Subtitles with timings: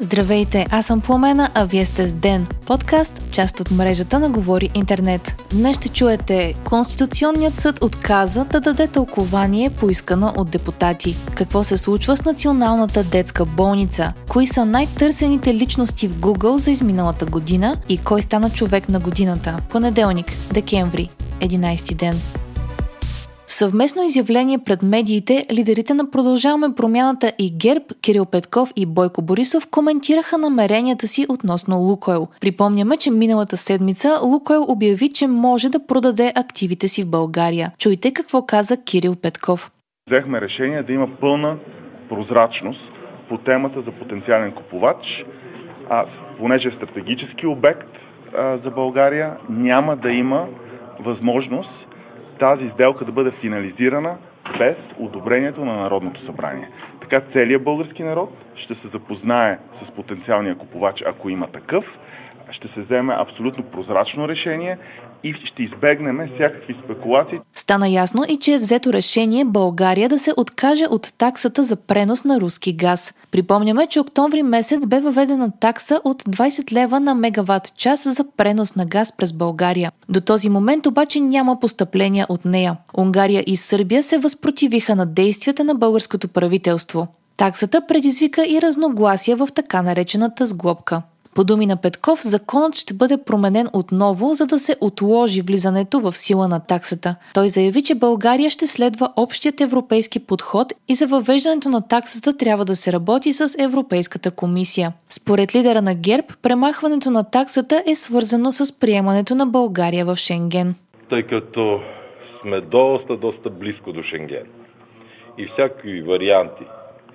[0.00, 4.70] Здравейте, аз съм Пламена, а вие сте с Ден, подкаст, част от мрежата на Говори
[4.74, 5.44] Интернет.
[5.50, 11.16] Днес ще чуете Конституционният съд отказа да даде тълкование поискано от депутати.
[11.34, 14.12] Какво се случва с Националната детска болница?
[14.28, 17.76] Кои са най-търсените личности в Google за изминалата година?
[17.88, 19.56] И кой стана човек на годината?
[19.70, 21.10] Понеделник, декември,
[21.40, 22.20] 11 ден.
[23.48, 29.22] В съвместно изявление пред медиите, лидерите на Продължаваме промяната и ГЕРБ, Кирил Петков и Бойко
[29.22, 32.28] Борисов коментираха намеренията си относно Лукойл.
[32.40, 37.72] Припомняме, че миналата седмица Лукойл обяви, че може да продаде активите си в България.
[37.78, 39.70] Чуйте какво каза Кирил Петков.
[40.08, 41.56] Взехме решение да има пълна
[42.08, 42.92] прозрачност
[43.28, 45.24] по темата за потенциален купувач,
[45.90, 46.04] а,
[46.38, 47.98] понеже е стратегически обект
[48.36, 50.46] а, за България, няма да има
[51.00, 51.88] възможност
[52.38, 54.16] тази сделка да бъде финализирана
[54.58, 56.68] без одобрението на Народното събрание.
[57.00, 61.98] Така целият български народ ще се запознае с потенциалния купувач, ако има такъв,
[62.50, 64.78] ще се вземе абсолютно прозрачно решение
[65.24, 67.40] и ще избегнем всякакви спекулации.
[67.68, 72.24] Стана ясно и, че е взето решение България да се откаже от таксата за пренос
[72.24, 73.14] на руски газ.
[73.30, 78.74] Припомняме, че октомври месец бе въведена такса от 20 лева на мегаватт час за пренос
[78.74, 79.92] на газ през България.
[80.08, 82.76] До този момент обаче няма постъпления от нея.
[82.98, 87.06] Унгария и Сърбия се възпротивиха на действията на българското правителство.
[87.36, 91.02] Таксата предизвика и разногласия в така наречената сглобка.
[91.38, 96.16] По думи на Петков, законът ще бъде променен отново, за да се отложи влизането в
[96.16, 97.16] сила на таксата.
[97.34, 102.64] Той заяви, че България ще следва общият европейски подход и за въвеждането на таксата трябва
[102.64, 104.92] да се работи с Европейската комисия.
[105.10, 110.74] Според лидера на ГЕРБ, премахването на таксата е свързано с приемането на България в Шенген.
[111.08, 111.80] Тъй като
[112.40, 114.46] сме доста, доста близко до Шенген
[115.38, 116.64] и всякакви варианти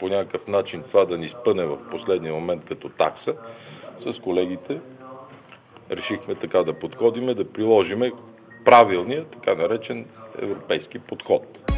[0.00, 3.34] по някакъв начин това да ни спъне в последния момент като такса,
[4.00, 4.80] с колегите
[5.90, 8.12] решихме така да подходиме, да приложиме
[8.64, 10.04] правилния, така наречен
[10.42, 11.72] европейски подход.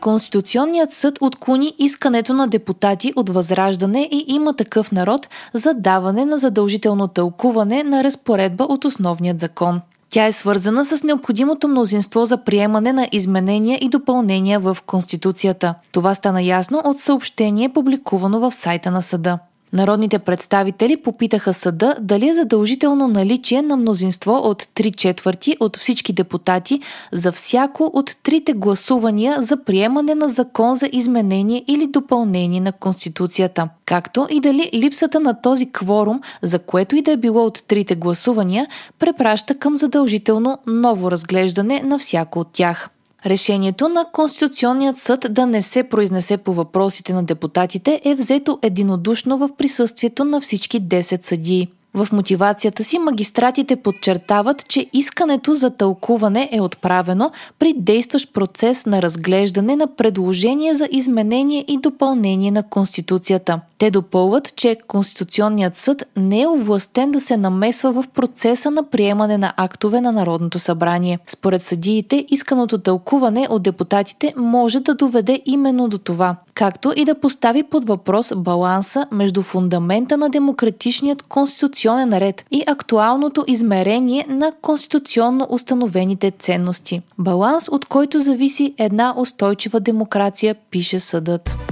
[0.00, 6.38] Конституционният съд отклони искането на депутати от Възраждане и има такъв народ за даване на
[6.38, 9.80] задължително тълкуване на разпоредба от основният закон.
[10.10, 15.74] Тя е свързана с необходимото мнозинство за приемане на изменения и допълнения в Конституцията.
[15.92, 19.38] Това стана ясно от съобщение, публикувано в сайта на съда.
[19.72, 26.12] Народните представители попитаха съда дали е задължително наличие на мнозинство от 3 четвърти от всички
[26.12, 26.80] депутати
[27.12, 33.68] за всяко от трите гласувания за приемане на закон за изменение или допълнение на Конституцията,
[33.86, 37.94] както и дали липсата на този кворум, за което и да е било от трите
[37.94, 38.66] гласувания,
[38.98, 42.90] препраща към задължително ново разглеждане на всяко от тях.
[43.26, 49.38] Решението на Конституционният съд да не се произнесе по въпросите на депутатите е взето единодушно
[49.38, 51.68] в присъствието на всички 10 съдии.
[51.94, 59.02] В мотивацията си магистратите подчертават, че искането за тълкуване е отправено при действащ процес на
[59.02, 63.60] разглеждане на предложения за изменение и допълнение на Конституцията.
[63.78, 69.38] Те допълват, че Конституционният съд не е овластен да се намесва в процеса на приемане
[69.38, 71.18] на актове на Народното събрание.
[71.26, 77.14] Според съдиите, исканото тълкуване от депутатите може да доведе именно до това както и да
[77.14, 85.46] постави под въпрос баланса между фундамента на демократичният конституционен ред и актуалното измерение на конституционно
[85.50, 87.02] установените ценности.
[87.18, 91.71] Баланс, от който зависи една устойчива демокрация, пише съдът.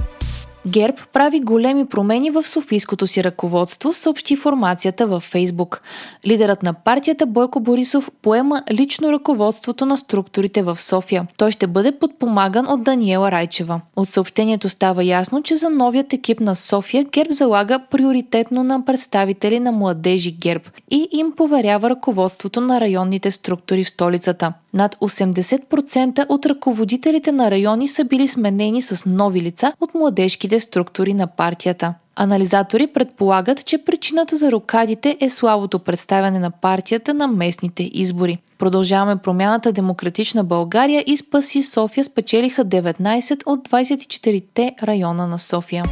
[0.67, 5.81] ГЕРБ прави големи промени в Софийското си ръководство, съобщи формацията във Фейсбук.
[6.27, 11.27] Лидерът на партията Бойко Борисов поема лично ръководството на структурите в София.
[11.37, 13.81] Той ще бъде подпомаган от Даниела Райчева.
[13.95, 19.59] От съобщението става ясно, че за новият екип на София ГЕРБ залага приоритетно на представители
[19.59, 24.53] на младежи ГЕРБ и им поверява ръководството на районните структури в столицата.
[24.73, 31.13] Над 80% от ръководителите на райони са били сменени с нови лица от младежките структури
[31.13, 31.93] на партията.
[32.15, 38.37] Анализатори предполагат, че причината за рокадите е слабото представяне на партията на местните избори.
[38.57, 45.85] Продължаваме промяната Демократична България и Спаси София спечелиха 19 от 24-те района на София.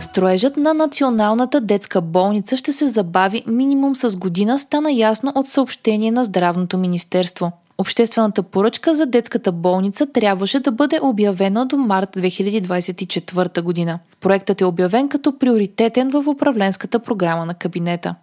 [0.00, 6.10] Строежът на Националната детска болница ще се забави минимум с година, стана ясно от съобщение
[6.10, 7.52] на Здравното министерство.
[7.78, 13.98] Обществената поръчка за детската болница трябваше да бъде обявена до март 2024 година.
[14.20, 18.14] Проектът е обявен като приоритетен в управленската програма на кабинета.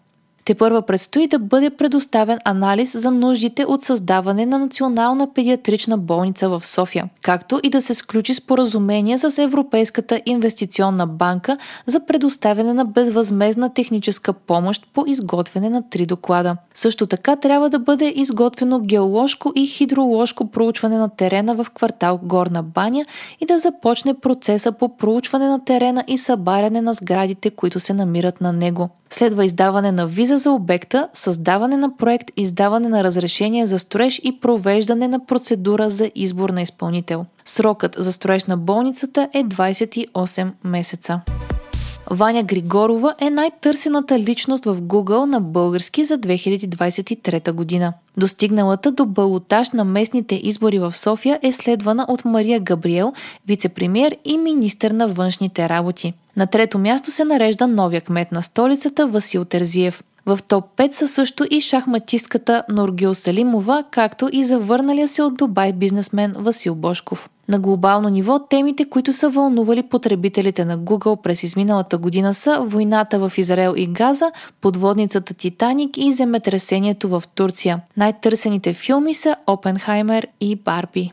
[0.52, 6.50] Те първа предстои да бъде предоставен анализ за нуждите от създаване на Национална педиатрична болница
[6.50, 12.86] в София, както и да се сключи споразумение с Европейската инвестиционна банка за предоставяне на
[12.86, 16.58] безвъзмезна техническа помощ по изготвяне на три доклада.
[16.74, 22.64] Също така трябва да бъде изготвено геоложко и хидроложко проучване на терена в квартал Горна
[22.64, 23.06] баня
[23.42, 28.42] и да започне процеса по проучване на терена и събаряне на сградите, които се намират
[28.42, 28.90] на него.
[29.14, 34.40] Следва издаване на виза за обекта, създаване на проект, издаване на разрешение за строеж и
[34.40, 37.26] провеждане на процедура за избор на изпълнител.
[37.46, 41.22] Срокът за строеж на болницата е 28 месеца.
[42.14, 47.94] Ваня Григорова е най-търсената личност в Google на български за 2023 година.
[48.18, 53.14] Достигналата до балотаж на местните избори в София е следвана от Мария Габриел,
[53.48, 56.14] вице-премьер и министър на външните работи.
[56.38, 60.04] На трето място се нарежда новия кмет на столицата Васил Терзиев.
[60.26, 65.74] В топ 5 са също и шахматистката Норгил Салимова, както и завърналия се от Дубай
[65.74, 67.30] бизнесмен Васил Бошков.
[67.52, 73.30] На глобално ниво темите, които са вълнували потребителите на Google през изминалата година са войната
[73.30, 74.32] в Израел и Газа,
[74.62, 77.82] подводницата Титаник и земетресението в Турция.
[77.98, 81.12] Най-търсените филми са Опенхаймер и Барби.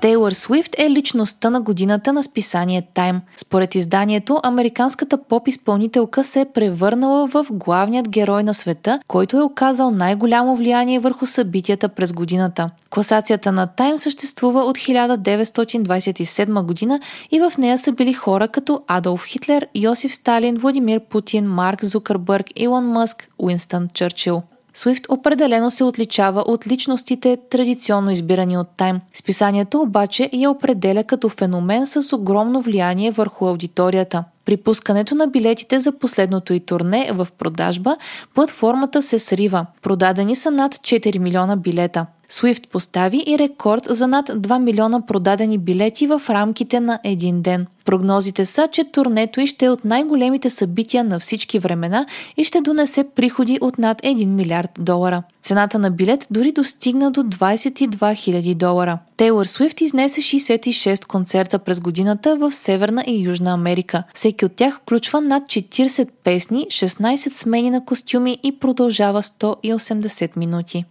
[0.00, 3.20] Тейлър Свифт е личността на годината на списание Time.
[3.36, 9.90] Според изданието, американската поп-изпълнителка се е превърнала в главният герой на света, който е оказал
[9.90, 12.70] най-голямо влияние върху събитията през годината.
[12.90, 17.00] Класацията на Time съществува от 1927 година
[17.30, 22.46] и в нея са били хора като Адолф Хитлер, Йосиф Сталин, Владимир Путин, Марк Зукърбърг,
[22.56, 24.42] Илон Мъск, Уинстън Чърчил.
[24.78, 29.00] Свифт определено се отличава от личностите, традиционно избирани от Тайм.
[29.14, 34.24] Списанието обаче я определя като феномен с огромно влияние върху аудиторията.
[34.44, 37.96] При пускането на билетите за последното и турне в продажба,
[38.34, 39.66] платформата се срива.
[39.82, 42.06] Продадени са над 4 милиона билета.
[42.30, 47.66] Swift постави и рекорд за над 2 милиона продадени билети в рамките на един ден.
[47.84, 52.60] Прогнозите са, че турнето и ще е от най-големите събития на всички времена и ще
[52.60, 55.22] донесе приходи от над 1 милиард долара.
[55.42, 58.98] Цената на билет дори достигна до 22 000 долара.
[59.16, 64.02] Тейлор Свифт изнесе 66 концерта през годината в Северна и Южна Америка.
[64.14, 70.84] Всеки от тях включва над 40 песни, 16 смени на костюми и продължава 180 минути.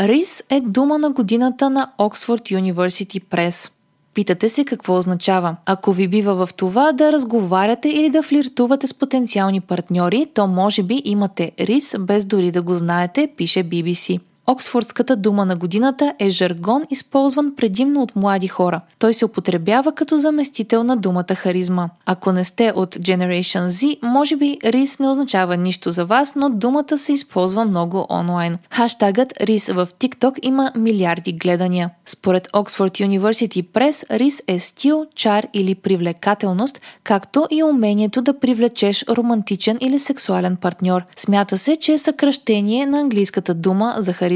[0.00, 3.70] Рис е дума на годината на Oxford University Press.
[4.14, 5.56] Питате се какво означава.
[5.66, 10.82] Ако ви бива в това да разговаряте или да флиртувате с потенциални партньори, то може
[10.82, 14.20] би имате рис без дори да го знаете, пише BBC.
[14.48, 18.80] Оксфордската дума на годината е жаргон, използван предимно от млади хора.
[18.98, 21.88] Той се употребява като заместител на думата харизма.
[22.06, 26.50] Ако не сте от Generation Z, може би рис не означава нищо за вас, но
[26.50, 28.54] думата се използва много онлайн.
[28.70, 31.90] Хаштагът рис в TikTok има милиарди гледания.
[32.06, 39.04] Според Oxford University Press, рис е стил, чар или привлекателност, както и умението да привлечеш
[39.08, 41.02] романтичен или сексуален партньор.
[41.16, 44.35] Смята се, че е съкръщение на английската дума за харизма